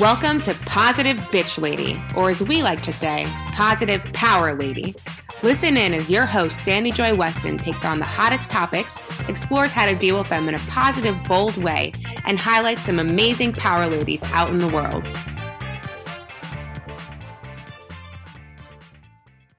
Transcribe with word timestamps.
Welcome 0.00 0.40
to 0.42 0.54
Positive 0.64 1.16
Bitch 1.16 1.60
Lady, 1.60 2.00
or 2.14 2.30
as 2.30 2.40
we 2.40 2.62
like 2.62 2.80
to 2.82 2.92
say, 2.92 3.26
Positive 3.48 4.00
Power 4.12 4.54
Lady. 4.54 4.94
Listen 5.42 5.76
in 5.76 5.92
as 5.92 6.08
your 6.08 6.24
host, 6.24 6.62
Sandy 6.62 6.92
Joy 6.92 7.16
Weston, 7.16 7.58
takes 7.58 7.84
on 7.84 7.98
the 7.98 8.04
hottest 8.04 8.48
topics, 8.48 9.02
explores 9.28 9.72
how 9.72 9.86
to 9.86 9.96
deal 9.96 10.16
with 10.16 10.28
them 10.28 10.48
in 10.48 10.54
a 10.54 10.60
positive, 10.68 11.16
bold 11.24 11.56
way, 11.56 11.92
and 12.26 12.38
highlights 12.38 12.84
some 12.84 13.00
amazing 13.00 13.52
power 13.52 13.88
ladies 13.88 14.22
out 14.22 14.50
in 14.50 14.58
the 14.58 14.68
world. 14.68 15.12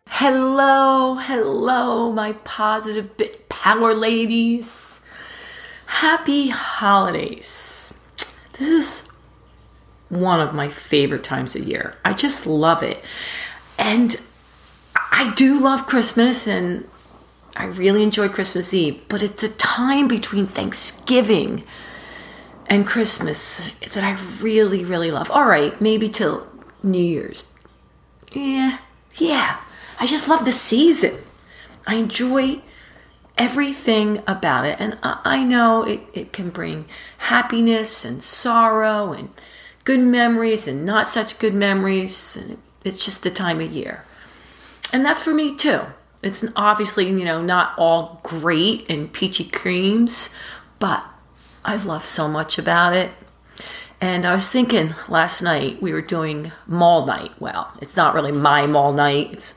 Hello, 0.08 1.16
hello, 1.16 2.14
my 2.14 2.32
positive 2.46 3.18
bit 3.18 3.50
power 3.50 3.94
ladies. 3.94 5.02
Happy 5.86 6.48
holidays. 6.48 7.94
This 8.54 8.70
is 8.70 9.10
one 10.10 10.40
of 10.40 10.54
my 10.54 10.70
favorite 10.70 11.24
times 11.24 11.56
of 11.56 11.68
year. 11.68 11.96
I 12.04 12.14
just 12.14 12.46
love 12.46 12.84
it. 12.84 13.04
And 13.78 14.20
I 15.12 15.32
do 15.34 15.60
love 15.60 15.88
Christmas 15.88 16.48
and 16.48 16.88
I 17.56 17.66
really 17.66 18.04
enjoy 18.04 18.30
Christmas 18.30 18.74
Eve, 18.74 19.02
but 19.08 19.24
it's 19.24 19.44
a 19.44 19.50
time 19.50 20.08
between 20.08 20.46
Thanksgiving 20.46 21.64
and 22.68 22.86
Christmas 22.86 23.70
that 23.82 24.04
I 24.04 24.18
really, 24.42 24.86
really 24.86 25.12
love. 25.12 25.30
All 25.32 25.46
right, 25.46 25.80
maybe 25.82 26.10
till 26.10 26.48
New 26.84 27.04
Year's. 27.04 27.50
Yeah, 28.32 28.78
yeah. 29.16 29.60
I 30.00 30.06
just 30.06 30.28
love 30.28 30.46
the 30.46 30.52
season. 30.52 31.18
I 31.86 31.96
enjoy 31.96 32.62
everything 33.38 34.22
about 34.28 34.66
it. 34.66 34.78
And 34.80 34.98
I 35.02 35.44
know 35.44 35.84
it, 35.84 36.02
it 36.14 36.32
can 36.32 36.50
bring 36.50 36.86
happiness 37.18 38.06
and 38.06 38.22
sorrow 38.22 39.12
and 39.14 39.30
good 39.84 40.00
memories 40.00 40.68
and 40.68 40.86
not 40.86 41.08
such 41.08 41.40
good 41.40 41.54
memories. 41.54 42.36
And 42.36 42.58
it's 42.84 43.04
just 43.04 43.24
the 43.24 43.30
time 43.30 43.62
of 43.62 43.72
year. 43.72 44.04
And 44.92 45.06
that's 45.06 45.22
for 45.22 45.34
me 45.34 45.56
too. 45.56 45.82
It's 46.22 46.44
obviously, 46.56 47.08
you 47.08 47.24
know, 47.24 47.42
not 47.42 47.74
all 47.78 48.20
great 48.24 48.90
and 48.90 49.12
peachy 49.12 49.46
creams, 49.46 50.34
but 50.80 51.04
I 51.64 51.78
love 51.78 52.04
so 52.04 52.28
much 52.28 52.58
about 52.58 52.94
it. 52.94 53.12
And 54.02 54.26
I 54.26 54.34
was 54.34 54.50
thinking 54.50 54.96
last 55.08 55.42
night 55.42 55.82
we 55.82 55.92
were 55.92 56.02
doing 56.02 56.52
mall 56.68 57.06
night. 57.06 57.32
Well, 57.40 57.72
it's 57.82 57.96
not 57.96 58.14
really 58.14 58.32
my 58.32 58.66
mall 58.66 58.94
night. 58.94 59.34
It's 59.34 59.56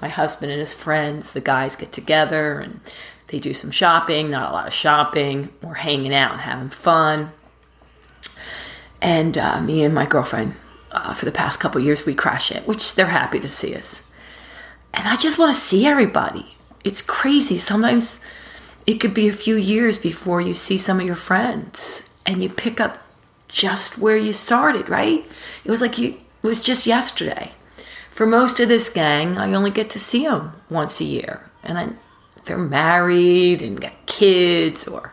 my 0.00 0.08
husband 0.08 0.50
and 0.50 0.60
his 0.60 0.74
friends. 0.74 1.32
The 1.32 1.40
guys 1.40 1.76
get 1.76 1.92
together 1.92 2.60
and 2.60 2.80
they 3.28 3.38
do 3.38 3.52
some 3.52 3.70
shopping, 3.70 4.30
not 4.30 4.50
a 4.50 4.52
lot 4.52 4.66
of 4.66 4.72
shopping. 4.72 5.50
We're 5.62 5.74
hanging 5.74 6.14
out 6.14 6.32
and 6.32 6.40
having 6.40 6.70
fun 6.70 7.32
and 9.00 9.36
uh, 9.38 9.60
me 9.60 9.82
and 9.82 9.94
my 9.94 10.06
girlfriend 10.06 10.54
uh, 10.92 11.14
for 11.14 11.24
the 11.24 11.32
past 11.32 11.60
couple 11.60 11.80
years 11.80 12.04
we 12.04 12.14
crash 12.14 12.50
it 12.50 12.66
which 12.66 12.94
they're 12.94 13.06
happy 13.06 13.40
to 13.40 13.48
see 13.48 13.74
us. 13.74 14.06
And 14.92 15.06
i 15.06 15.16
just 15.16 15.38
want 15.38 15.54
to 15.54 15.60
see 15.60 15.86
everybody. 15.86 16.56
It's 16.82 17.02
crazy. 17.02 17.58
Sometimes 17.58 18.20
it 18.86 18.94
could 19.00 19.14
be 19.14 19.28
a 19.28 19.32
few 19.32 19.56
years 19.56 19.98
before 19.98 20.40
you 20.40 20.54
see 20.54 20.78
some 20.78 20.98
of 20.98 21.06
your 21.06 21.16
friends 21.16 22.08
and 22.26 22.42
you 22.42 22.48
pick 22.48 22.80
up 22.80 22.98
just 23.48 23.98
where 23.98 24.16
you 24.16 24.32
started 24.32 24.88
right? 24.88 25.26
It 25.64 25.70
was 25.70 25.80
like 25.80 25.98
you 25.98 26.18
it 26.42 26.46
was 26.46 26.62
just 26.62 26.86
yesterday. 26.86 27.52
For 28.10 28.26
most 28.26 28.60
of 28.60 28.68
this 28.68 28.88
gang 28.88 29.38
i 29.38 29.52
only 29.52 29.70
get 29.70 29.90
to 29.90 30.00
see 30.00 30.24
them 30.26 30.52
once 30.68 31.00
a 31.00 31.04
year. 31.04 31.50
And 31.62 31.78
I, 31.78 31.88
they're 32.44 32.58
married 32.58 33.62
and 33.62 33.80
got 33.80 34.06
kids 34.06 34.88
or 34.88 35.12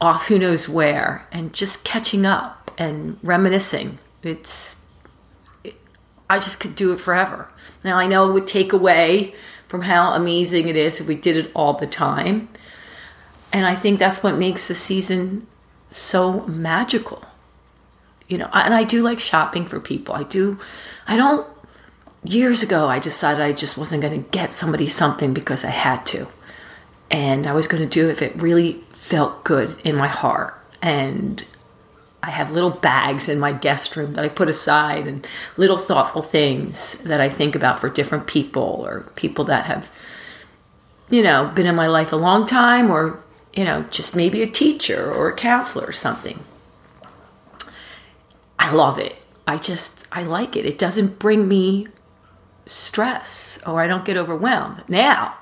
off 0.00 0.26
who 0.26 0.38
knows 0.38 0.68
where 0.68 1.26
and 1.30 1.52
just 1.52 1.84
catching 1.84 2.26
up 2.26 2.61
and 2.82 3.18
reminiscing. 3.22 3.98
It's 4.22 4.78
it, 5.64 5.74
I 6.28 6.38
just 6.38 6.60
could 6.60 6.74
do 6.74 6.92
it 6.92 7.00
forever. 7.00 7.48
Now 7.84 7.98
I 7.98 8.06
know 8.06 8.28
it 8.28 8.32
would 8.32 8.46
take 8.46 8.72
away 8.72 9.34
from 9.68 9.82
how 9.82 10.12
amazing 10.12 10.68
it 10.68 10.76
is 10.76 11.00
if 11.00 11.06
we 11.06 11.14
did 11.14 11.36
it 11.36 11.50
all 11.54 11.74
the 11.74 11.86
time. 11.86 12.48
And 13.52 13.66
I 13.66 13.74
think 13.74 13.98
that's 13.98 14.22
what 14.22 14.36
makes 14.36 14.68
the 14.68 14.74
season 14.74 15.46
so 15.88 16.46
magical. 16.46 17.24
You 18.28 18.38
know, 18.38 18.50
and 18.52 18.72
I 18.74 18.84
do 18.84 19.02
like 19.02 19.18
shopping 19.18 19.66
for 19.66 19.78
people. 19.80 20.14
I 20.14 20.24
do 20.24 20.58
I 21.06 21.16
don't 21.16 21.46
years 22.24 22.62
ago 22.62 22.88
I 22.88 22.98
decided 22.98 23.42
I 23.42 23.52
just 23.52 23.76
wasn't 23.76 24.02
going 24.02 24.22
to 24.22 24.28
get 24.30 24.52
somebody 24.52 24.86
something 24.86 25.34
because 25.34 25.64
I 25.64 25.70
had 25.70 26.04
to. 26.06 26.28
And 27.10 27.46
I 27.46 27.52
was 27.52 27.66
going 27.66 27.82
to 27.82 27.88
do 27.88 28.08
it 28.08 28.12
if 28.12 28.22
it 28.22 28.40
really 28.40 28.84
felt 28.92 29.44
good 29.44 29.78
in 29.84 29.96
my 29.96 30.08
heart. 30.08 30.58
And 30.80 31.44
I 32.22 32.30
have 32.30 32.52
little 32.52 32.70
bags 32.70 33.28
in 33.28 33.40
my 33.40 33.52
guest 33.52 33.96
room 33.96 34.12
that 34.12 34.24
I 34.24 34.28
put 34.28 34.48
aside 34.48 35.06
and 35.08 35.26
little 35.56 35.76
thoughtful 35.76 36.22
things 36.22 36.94
that 37.02 37.20
I 37.20 37.28
think 37.28 37.56
about 37.56 37.80
for 37.80 37.88
different 37.88 38.28
people 38.28 38.84
or 38.86 39.00
people 39.16 39.44
that 39.46 39.66
have, 39.66 39.90
you 41.10 41.22
know, 41.22 41.46
been 41.46 41.66
in 41.66 41.74
my 41.74 41.88
life 41.88 42.12
a 42.12 42.16
long 42.16 42.46
time 42.46 42.90
or, 42.90 43.22
you 43.54 43.64
know, 43.64 43.82
just 43.90 44.14
maybe 44.14 44.40
a 44.40 44.46
teacher 44.46 45.12
or 45.12 45.30
a 45.30 45.36
counselor 45.36 45.84
or 45.84 45.92
something. 45.92 46.38
I 48.56 48.70
love 48.72 49.00
it. 49.00 49.16
I 49.44 49.56
just, 49.58 50.06
I 50.12 50.22
like 50.22 50.54
it. 50.54 50.64
It 50.64 50.78
doesn't 50.78 51.18
bring 51.18 51.48
me 51.48 51.88
stress 52.66 53.58
or 53.66 53.82
I 53.82 53.88
don't 53.88 54.04
get 54.04 54.16
overwhelmed. 54.16 54.84
Now, 54.88 55.34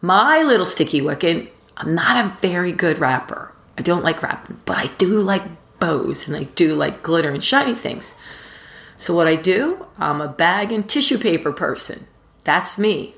my 0.00 0.42
little 0.42 0.66
sticky 0.66 1.00
wicket, 1.00 1.52
I'm 1.76 1.96
not 1.96 2.24
a 2.24 2.28
very 2.28 2.70
good 2.70 3.00
wrapper. 3.00 3.52
I 3.76 3.82
don't 3.82 4.04
like 4.04 4.22
wrapping, 4.22 4.60
but 4.64 4.76
I 4.76 4.86
do 4.98 5.20
like 5.20 5.42
bows 5.84 6.26
and 6.26 6.36
I 6.36 6.44
do 6.44 6.74
like 6.74 7.02
glitter 7.02 7.30
and 7.30 7.44
shiny 7.44 7.74
things. 7.74 8.14
So 8.96 9.14
what 9.14 9.26
I 9.26 9.36
do, 9.36 9.86
I'm 9.98 10.20
a 10.20 10.28
bag 10.28 10.72
and 10.72 10.88
tissue 10.88 11.18
paper 11.18 11.52
person. 11.52 12.06
That's 12.44 12.78
me. 12.78 13.14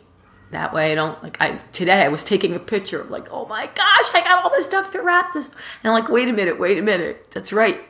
That 0.50 0.72
way 0.72 0.92
I 0.92 0.94
don't 0.94 1.20
like 1.22 1.40
I 1.40 1.56
today 1.72 2.04
I 2.04 2.08
was 2.08 2.24
taking 2.24 2.54
a 2.54 2.58
picture 2.58 3.00
of 3.00 3.10
like, 3.10 3.28
oh 3.30 3.46
my 3.46 3.66
gosh, 3.66 4.14
I 4.14 4.20
got 4.24 4.44
all 4.44 4.50
this 4.50 4.66
stuff 4.66 4.90
to 4.92 5.02
wrap 5.02 5.32
this. 5.32 5.46
And 5.46 5.56
I'm 5.84 5.92
like, 5.92 6.08
wait 6.08 6.28
a 6.28 6.32
minute, 6.32 6.58
wait 6.58 6.78
a 6.78 6.82
minute. 6.82 7.30
That's 7.32 7.52
right. 7.52 7.80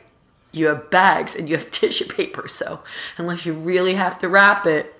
You 0.51 0.67
have 0.67 0.89
bags 0.89 1.35
and 1.35 1.47
you 1.49 1.57
have 1.57 1.71
tissue 1.71 2.05
paper. 2.05 2.47
So 2.47 2.81
unless 3.17 3.45
you 3.45 3.53
really 3.53 3.95
have 3.95 4.19
to 4.19 4.29
wrap 4.29 4.65
it, 4.65 4.93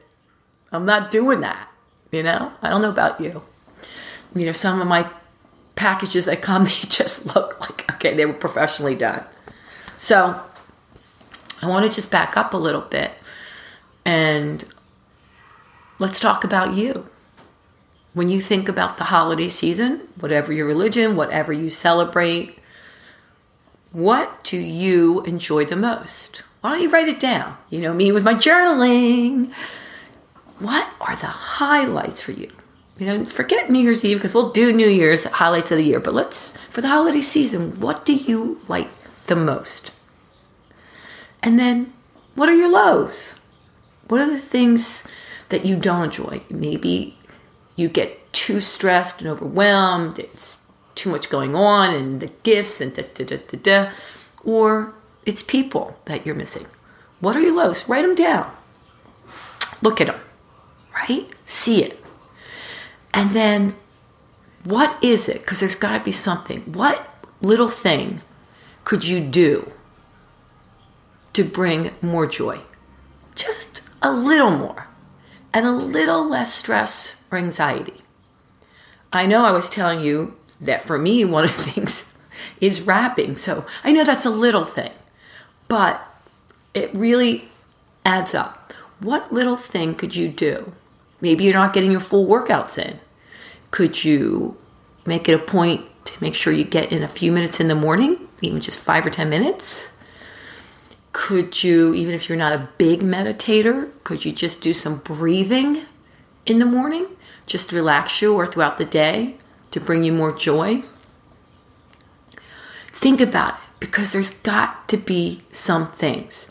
I'm 0.71 0.85
not 0.85 1.11
doing 1.11 1.41
that. 1.41 1.69
You 2.11 2.23
know? 2.23 2.53
I 2.61 2.69
don't 2.69 2.81
know 2.81 2.89
about 2.89 3.19
you. 3.19 3.43
You 4.35 4.45
know, 4.45 4.51
some 4.53 4.81
of 4.81 4.87
my 4.87 5.09
packages 5.75 6.25
that 6.25 6.41
come, 6.41 6.63
they 6.66 6.87
just 6.87 7.35
look 7.35 7.59
like 7.59 7.91
okay, 7.95 8.16
they 8.16 8.25
were 8.25 8.33
professionally 8.33 8.95
done. 8.95 9.25
So 9.97 10.41
I 11.62 11.68
want 11.68 11.88
to 11.88 11.94
just 11.94 12.12
back 12.12 12.38
up 12.38 12.53
a 12.53 12.58
little 12.58 12.81
bit 12.81 13.12
and 14.06 14.63
let's 16.00 16.19
talk 16.19 16.44
about 16.44 16.75
you. 16.75 17.09
When 18.13 18.30
you 18.30 18.41
think 18.41 18.68
about 18.68 18.97
the 18.97 19.06
holiday 19.06 19.50
season, 19.50 20.08
whatever 20.19 20.52
your 20.52 20.66
religion, 20.66 21.16
whatever 21.16 21.53
you 21.53 21.69
celebrate, 21.69 22.58
what 23.91 24.44
do 24.44 24.58
you 24.58 25.22
enjoy 25.24 25.66
the 25.66 25.75
most? 25.75 26.44
Why 26.62 26.74
don't 26.74 26.81
you 26.81 26.90
write 26.90 27.08
it 27.08 27.19
down? 27.19 27.58
You 27.69 27.81
know 27.81 27.94
me 27.94 28.12
with 28.12 28.24
my 28.24 28.34
journaling. 28.34 29.53
What 30.59 30.88
are 31.00 31.16
the 31.16 31.28
highlights 31.28 32.22
for 32.22 32.31
you? 32.31 32.52
You 32.97 33.06
know, 33.06 33.25
forget 33.25 33.69
New 33.69 33.79
Year's 33.79 34.03
Eve 34.03 34.18
because 34.18 34.34
we'll 34.34 34.52
do 34.52 34.74
New 34.74 34.88
Year's 34.88 35.25
highlights 35.25 35.72
of 35.72 35.78
the 35.78 35.84
year, 35.84 36.00
but 36.00 36.16
let's, 36.16 36.58
for 36.69 36.81
the 36.81 36.88
holiday 36.88 37.22
season, 37.22 37.79
what 37.79 38.06
do 38.06 38.16
you 38.16 38.59
like 38.68 38.90
the 39.27 39.35
most? 39.35 39.91
And 41.43 41.59
then 41.59 41.93
what 42.35 42.49
are 42.49 42.55
your 42.55 42.71
lows? 42.71 43.39
What 44.07 44.21
are 44.21 44.29
the 44.29 44.39
things 44.39 45.07
that 45.49 45.65
you 45.65 45.75
don't 45.75 46.05
enjoy? 46.05 46.41
Maybe 46.49 47.17
you 47.75 47.89
get 47.89 48.31
too 48.33 48.59
stressed 48.59 49.21
and 49.21 49.29
overwhelmed, 49.29 50.19
it's 50.19 50.59
too 50.96 51.09
much 51.09 51.29
going 51.29 51.55
on, 51.55 51.93
and 51.93 52.19
the 52.19 52.31
gifts 52.43 52.81
and 52.81 52.93
da 52.93 53.03
da 53.13 53.23
da 53.23 53.37
da 53.37 53.57
da. 53.57 53.91
Or 54.43 54.93
it's 55.25 55.43
people 55.43 55.97
that 56.05 56.25
you're 56.25 56.35
missing. 56.35 56.67
What 57.19 57.35
are 57.35 57.41
your 57.41 57.55
lows? 57.55 57.87
Write 57.87 58.05
them 58.05 58.16
down. 58.16 58.52
Look 59.81 60.02
at 60.02 60.07
them, 60.07 60.19
right? 60.93 61.28
See 61.46 61.84
it. 61.84 62.03
And 63.13 63.31
then 63.31 63.75
what 64.63 65.02
is 65.03 65.28
it? 65.29 65.40
Because 65.40 65.59
there's 65.59 65.75
got 65.75 65.97
to 65.97 66.03
be 66.03 66.11
something. 66.11 66.61
What 66.61 67.07
little 67.41 67.69
thing 67.69 68.22
could 68.87 69.05
you 69.05 69.19
do 69.19 69.69
to 71.34 71.43
bring 71.43 71.93
more 72.01 72.25
joy? 72.25 72.61
Just 73.35 73.81
a 74.01 74.09
little 74.09 74.49
more 74.49 74.87
and 75.53 75.66
a 75.66 75.72
little 75.73 76.25
less 76.25 76.53
stress 76.53 77.17
or 77.29 77.37
anxiety. 77.37 77.95
I 79.11 79.25
know 79.25 79.43
I 79.43 79.51
was 79.51 79.69
telling 79.69 79.99
you 79.99 80.37
that 80.61 80.85
for 80.85 80.97
me, 80.97 81.25
one 81.25 81.43
of 81.43 81.57
the 81.57 81.63
things 81.72 82.13
is 82.61 82.79
wrapping. 82.79 83.35
So 83.35 83.66
I 83.84 83.91
know 83.91 84.05
that's 84.05 84.25
a 84.25 84.29
little 84.29 84.63
thing, 84.63 84.93
but 85.67 86.01
it 86.73 86.90
really 86.95 87.49
adds 88.05 88.33
up. 88.33 88.72
What 89.01 89.33
little 89.33 89.57
thing 89.57 89.95
could 89.95 90.16
you 90.16 90.29
do? 90.29 90.72
Maybe 91.19 91.43
you're 91.43 91.53
not 91.53 91.73
getting 91.73 91.91
your 91.91 91.99
full 91.99 92.25
workouts 92.25 92.78
in. 92.78 93.01
Could 93.69 94.05
you 94.05 94.55
make 95.05 95.28
it 95.28 95.33
a 95.33 95.40
point 95.40 95.90
to 96.07 96.23
make 96.23 96.35
sure 96.35 96.53
you 96.53 96.63
get 96.63 96.91
in 96.91 97.03
a 97.03 97.07
few 97.07 97.31
minutes 97.31 97.59
in 97.59 97.67
the 97.67 97.75
morning 97.75 98.27
even 98.41 98.61
just 98.61 98.79
five 98.79 99.05
or 99.05 99.09
10 99.09 99.29
minutes? 99.29 99.91
Could 101.11 101.63
you, 101.63 101.93
even 101.93 102.13
if 102.13 102.29
you're 102.29 102.37
not 102.37 102.53
a 102.53 102.69
big 102.77 102.99
meditator, 102.99 103.89
could 104.03 104.23
you 104.23 104.31
just 104.31 104.61
do 104.61 104.73
some 104.73 104.97
breathing 104.97 105.85
in 106.45 106.59
the 106.59 106.65
morning? 106.65 107.07
Just 107.45 107.71
relax 107.71 108.21
you 108.21 108.33
or 108.33 108.45
throughout 108.45 108.77
the 108.77 108.85
day 108.85 109.35
to 109.71 109.79
bring 109.79 110.03
you 110.03 110.11
more 110.11 110.31
joy? 110.31 110.83
Think 112.93 113.19
about 113.19 113.55
it 113.55 113.59
because 113.79 114.11
there's 114.11 114.31
got 114.31 114.87
to 114.89 114.97
be 114.97 115.41
some 115.51 115.87
things. 115.87 116.47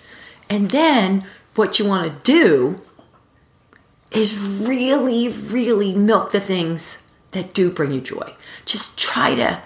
And 0.48 0.70
then 0.70 1.26
what 1.54 1.78
you 1.78 1.86
want 1.86 2.08
to 2.08 2.32
do 2.32 2.80
is 4.10 4.38
really, 4.38 5.28
really 5.28 5.94
milk 5.94 6.32
the 6.32 6.40
things 6.40 7.02
that 7.36 7.54
do 7.54 7.70
bring 7.70 7.92
you 7.92 8.00
joy. 8.00 8.34
Just 8.64 8.98
try 8.98 9.34
to 9.34 9.62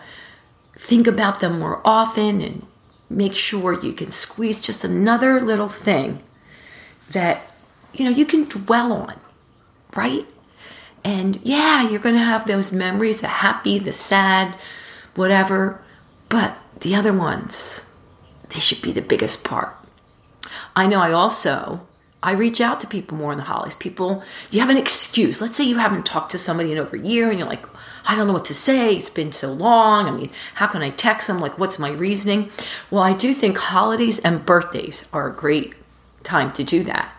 think 0.76 1.06
about 1.06 1.40
them 1.40 1.60
more 1.60 1.80
often 1.84 2.40
and 2.40 2.66
make 3.08 3.34
sure 3.34 3.80
you 3.82 3.92
can 3.92 4.10
squeeze 4.10 4.60
just 4.60 4.84
another 4.84 5.40
little 5.40 5.68
thing 5.68 6.22
that 7.10 7.52
you 7.92 8.04
know 8.04 8.10
you 8.10 8.26
can 8.26 8.44
dwell 8.44 8.92
on, 8.92 9.14
right? 9.94 10.26
And 11.04 11.40
yeah, 11.42 11.88
you're 11.88 12.00
going 12.00 12.16
to 12.16 12.20
have 12.20 12.46
those 12.46 12.72
memories, 12.72 13.20
the 13.20 13.28
happy, 13.28 13.78
the 13.78 13.92
sad, 13.92 14.54
whatever, 15.14 15.80
but 16.28 16.58
the 16.80 16.94
other 16.94 17.12
ones, 17.12 17.86
they 18.50 18.60
should 18.60 18.82
be 18.82 18.92
the 18.92 19.00
biggest 19.00 19.42
part. 19.44 19.74
I 20.76 20.86
know 20.86 21.00
I 21.00 21.12
also 21.12 21.86
I 22.22 22.32
reach 22.32 22.60
out 22.60 22.80
to 22.80 22.86
people 22.86 23.16
more 23.16 23.32
in 23.32 23.38
the 23.38 23.44
holidays. 23.44 23.74
People, 23.74 24.22
you 24.50 24.60
have 24.60 24.68
an 24.68 24.76
excuse. 24.76 25.40
Let's 25.40 25.56
say 25.56 25.64
you 25.64 25.78
haven't 25.78 26.04
talked 26.04 26.32
to 26.32 26.38
somebody 26.38 26.70
in 26.70 26.78
over 26.78 26.96
a 26.96 27.00
year 27.00 27.30
and 27.30 27.38
you're 27.38 27.48
like, 27.48 27.64
I 28.04 28.14
don't 28.14 28.26
know 28.26 28.34
what 28.34 28.44
to 28.46 28.54
say. 28.54 28.96
It's 28.96 29.08
been 29.08 29.32
so 29.32 29.52
long. 29.52 30.06
I 30.06 30.10
mean, 30.10 30.30
how 30.54 30.66
can 30.66 30.82
I 30.82 30.90
text 30.90 31.28
them? 31.28 31.40
Like, 31.40 31.58
what's 31.58 31.78
my 31.78 31.90
reasoning? 31.90 32.50
Well, 32.90 33.02
I 33.02 33.14
do 33.14 33.32
think 33.32 33.56
holidays 33.56 34.18
and 34.18 34.44
birthdays 34.44 35.08
are 35.12 35.28
a 35.28 35.34
great 35.34 35.74
time 36.22 36.52
to 36.52 36.64
do 36.64 36.82
that. 36.84 37.10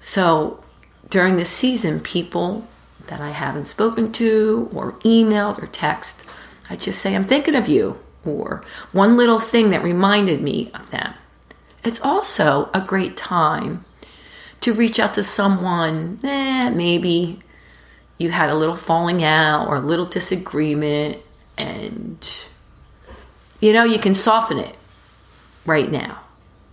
So 0.00 0.62
during 1.08 1.36
this 1.36 1.50
season, 1.50 2.00
people 2.00 2.68
that 3.06 3.20
I 3.20 3.30
haven't 3.30 3.66
spoken 3.66 4.12
to 4.12 4.68
or 4.74 4.92
emailed 5.04 5.62
or 5.62 5.66
text, 5.66 6.22
I 6.68 6.76
just 6.76 7.00
say, 7.00 7.14
I'm 7.14 7.24
thinking 7.24 7.54
of 7.54 7.68
you, 7.68 7.98
or 8.24 8.62
one 8.92 9.16
little 9.16 9.40
thing 9.40 9.70
that 9.70 9.82
reminded 9.82 10.40
me 10.40 10.70
of 10.74 10.90
them. 10.90 11.14
It's 11.82 12.00
also 12.00 12.70
a 12.72 12.80
great 12.80 13.16
time 13.16 13.84
to 14.64 14.72
reach 14.72 14.98
out 14.98 15.12
to 15.12 15.22
someone, 15.22 16.18
eh, 16.24 16.70
maybe 16.70 17.38
you 18.16 18.30
had 18.30 18.48
a 18.48 18.54
little 18.54 18.76
falling 18.76 19.22
out 19.22 19.68
or 19.68 19.76
a 19.76 19.80
little 19.80 20.06
disagreement, 20.06 21.18
and 21.58 22.26
you 23.60 23.74
know, 23.74 23.84
you 23.84 23.98
can 23.98 24.14
soften 24.14 24.58
it 24.58 24.74
right 25.66 25.92
now. 25.92 26.20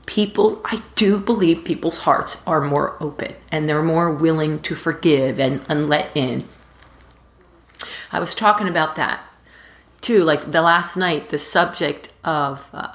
People, 0.05 0.61
I 0.63 0.81
do 0.95 1.19
believe 1.19 1.65
people's 1.65 1.99
hearts 1.99 2.41
are 2.47 2.61
more 2.61 2.95
open 3.01 3.35
and 3.51 3.67
they're 3.67 3.83
more 3.83 4.09
willing 4.09 4.59
to 4.61 4.75
forgive 4.75 5.37
and, 5.37 5.61
and 5.67 5.89
let 5.89 6.15
in. 6.15 6.47
I 8.09 8.19
was 8.21 8.33
talking 8.33 8.69
about 8.69 8.95
that 8.95 9.21
too, 9.99 10.23
like 10.23 10.51
the 10.51 10.61
last 10.61 10.95
night, 10.95 11.27
the 11.27 11.37
subject 11.37 12.09
of, 12.23 12.69
uh, 12.73 12.87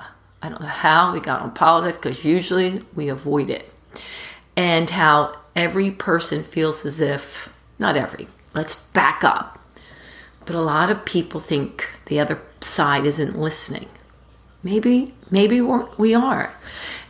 I 0.42 0.48
don't 0.48 0.60
know 0.60 0.66
how 0.66 1.12
we 1.12 1.20
got 1.20 1.42
on 1.42 1.52
politics 1.52 1.98
because 1.98 2.24
usually 2.24 2.82
we 2.94 3.08
avoid 3.08 3.50
it 3.50 3.70
and 4.56 4.90
how 4.90 5.36
every 5.54 5.90
person 5.90 6.42
feels 6.42 6.84
as 6.84 7.00
if, 7.00 7.52
not 7.78 7.96
every, 7.96 8.26
let's 8.54 8.76
back 8.76 9.22
up. 9.22 9.58
But 10.44 10.56
a 10.56 10.60
lot 10.60 10.90
of 10.90 11.04
people 11.04 11.40
think 11.40 11.88
the 12.06 12.20
other 12.20 12.40
side 12.60 13.04
isn't 13.04 13.38
listening. 13.38 13.88
Maybe, 14.62 15.14
maybe 15.30 15.60
we 15.60 16.14
are. 16.14 16.52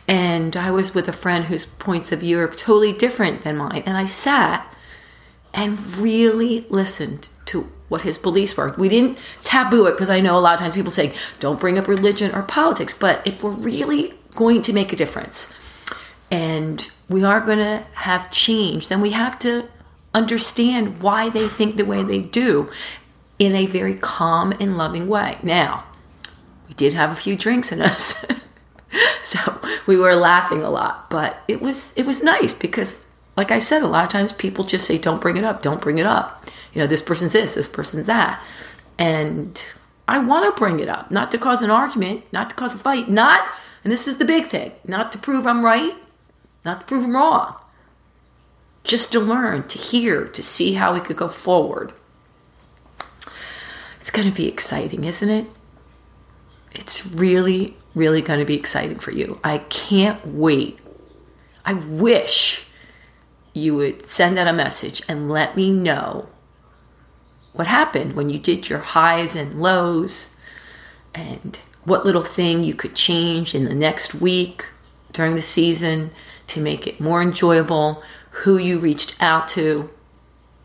And 0.07 0.55
I 0.55 0.71
was 0.71 0.95
with 0.95 1.07
a 1.07 1.13
friend 1.13 1.45
whose 1.45 1.65
points 1.65 2.11
of 2.11 2.19
view 2.19 2.39
are 2.39 2.47
totally 2.47 2.93
different 2.93 3.43
than 3.43 3.57
mine. 3.57 3.83
And 3.85 3.97
I 3.97 4.05
sat 4.05 4.73
and 5.53 5.97
really 5.97 6.65
listened 6.69 7.29
to 7.45 7.71
what 7.89 8.01
his 8.01 8.17
beliefs 8.17 8.55
were. 8.57 8.73
We 8.77 8.89
didn't 8.89 9.17
taboo 9.43 9.85
it 9.87 9.91
because 9.91 10.09
I 10.09 10.19
know 10.19 10.37
a 10.37 10.41
lot 10.41 10.53
of 10.53 10.59
times 10.59 10.73
people 10.73 10.91
say, 10.91 11.13
don't 11.39 11.59
bring 11.59 11.77
up 11.77 11.87
religion 11.87 12.33
or 12.33 12.43
politics. 12.43 12.93
But 12.93 13.25
if 13.25 13.43
we're 13.43 13.51
really 13.51 14.13
going 14.35 14.61
to 14.63 14.73
make 14.73 14.93
a 14.93 14.95
difference 14.95 15.53
and 16.31 16.89
we 17.09 17.23
are 17.23 17.39
going 17.39 17.59
to 17.59 17.85
have 17.93 18.31
change, 18.31 18.87
then 18.89 19.01
we 19.01 19.11
have 19.11 19.39
to 19.39 19.67
understand 20.13 21.01
why 21.01 21.29
they 21.29 21.47
think 21.47 21.75
the 21.75 21.85
way 21.85 22.03
they 22.03 22.21
do 22.21 22.69
in 23.39 23.55
a 23.55 23.65
very 23.65 23.95
calm 23.95 24.53
and 24.59 24.77
loving 24.77 25.07
way. 25.07 25.37
Now, 25.43 25.85
we 26.67 26.73
did 26.73 26.93
have 26.93 27.11
a 27.11 27.15
few 27.15 27.35
drinks 27.35 27.71
in 27.71 27.81
us. 27.81 28.25
so 29.21 29.59
we 29.85 29.95
were 29.95 30.15
laughing 30.15 30.63
a 30.63 30.69
lot, 30.69 31.09
but 31.09 31.37
it 31.47 31.61
was 31.61 31.93
it 31.95 32.05
was 32.05 32.23
nice 32.23 32.53
because 32.53 33.05
like 33.37 33.51
I 33.51 33.59
said, 33.59 33.83
a 33.83 33.87
lot 33.87 34.03
of 34.03 34.09
times 34.09 34.33
people 34.33 34.65
just 34.65 34.85
say, 34.85 34.97
Don't 34.97 35.21
bring 35.21 35.37
it 35.37 35.43
up, 35.43 35.61
don't 35.61 35.79
bring 35.79 35.99
it 35.99 36.07
up. 36.07 36.45
You 36.73 36.81
know, 36.81 36.87
this 36.87 37.01
person's 37.01 37.33
this, 37.33 37.53
this 37.53 37.69
person's 37.69 38.07
that. 38.07 38.43
And 38.97 39.63
I 40.07 40.19
want 40.19 40.45
to 40.45 40.59
bring 40.59 40.79
it 40.79 40.89
up, 40.89 41.11
not 41.11 41.31
to 41.31 41.37
cause 41.37 41.61
an 41.61 41.69
argument, 41.69 42.23
not 42.31 42.49
to 42.49 42.55
cause 42.55 42.73
a 42.73 42.77
fight, 42.79 43.09
not, 43.09 43.47
and 43.83 43.93
this 43.93 44.07
is 44.07 44.17
the 44.17 44.25
big 44.25 44.45
thing, 44.45 44.71
not 44.85 45.11
to 45.11 45.17
prove 45.17 45.45
I'm 45.45 45.63
right, 45.63 45.93
not 46.67 46.81
to 46.81 46.85
prove 46.85 47.05
him 47.05 47.15
wrong, 47.15 47.55
just 48.83 49.11
to 49.13 49.19
learn, 49.19 49.67
to 49.69 49.77
hear, 49.77 50.27
to 50.27 50.43
see 50.43 50.73
how 50.73 50.93
we 50.93 50.99
could 50.99 51.15
go 51.15 51.29
forward. 51.29 51.93
It's 54.01 54.11
going 54.11 54.29
to 54.29 54.35
be 54.35 54.47
exciting, 54.47 55.05
isn't 55.05 55.29
it? 55.29 55.47
It's 56.73 57.07
really, 57.07 57.75
really 57.95 58.21
going 58.21 58.39
to 58.39 58.45
be 58.45 58.55
exciting 58.55 58.99
for 58.99 59.11
you. 59.11 59.39
I 59.43 59.59
can't 59.59 60.25
wait. 60.27 60.77
I 61.65 61.73
wish 61.73 62.65
you 63.53 63.75
would 63.75 64.01
send 64.03 64.37
out 64.37 64.47
a 64.47 64.53
message 64.53 65.01
and 65.07 65.31
let 65.31 65.55
me 65.55 65.71
know 65.71 66.27
what 67.53 67.67
happened 67.67 68.13
when 68.13 68.29
you 68.29 68.39
did 68.39 68.69
your 68.69 68.79
highs 68.79 69.35
and 69.35 69.61
lows 69.61 70.29
and 71.15 71.59
what 71.85 72.05
little 72.05 72.23
thing 72.23 72.63
you 72.63 72.73
could 72.73 72.93
change 72.93 73.55
in 73.55 73.63
the 73.63 73.73
next 73.73 74.13
week 74.13 74.65
during 75.13 75.35
the 75.35 75.41
season 75.41 76.11
to 76.47 76.61
make 76.61 76.87
it 76.87 76.99
more 76.99 77.21
enjoyable, 77.21 78.03
who 78.31 78.57
you 78.57 78.79
reached 78.79 79.15
out 79.19 79.47
to. 79.49 79.89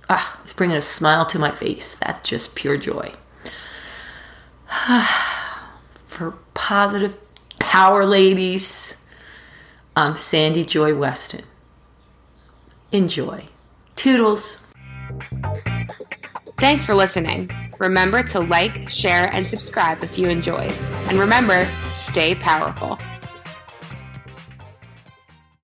Ah, 0.09 0.41
it's 0.43 0.53
bringing 0.53 0.77
a 0.77 0.81
smile 0.81 1.27
to 1.27 1.39
my 1.39 1.51
face. 1.51 1.95
That's 1.97 2.21
just 2.21 2.55
pure 2.55 2.77
joy. 2.77 3.13
For 6.07 6.33
positive 6.55 7.15
power 7.59 8.05
ladies, 8.05 8.97
I'm 9.97 10.15
Sandy 10.17 10.65
Joy 10.65 10.95
Weston. 10.95 11.45
Enjoy. 12.93 13.47
Toodles. 13.97 14.59
Thanks 16.59 16.85
for 16.85 16.95
listening. 16.95 17.51
Remember 17.79 18.23
to 18.23 18.41
like, 18.41 18.89
share, 18.89 19.31
and 19.33 19.47
subscribe 19.47 20.03
if 20.03 20.19
you 20.19 20.29
enjoyed. 20.29 20.73
And 21.09 21.19
remember, 21.19 21.67
stay 21.91 22.35
powerful. 22.35 22.99